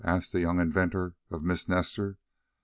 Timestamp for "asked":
0.03-0.31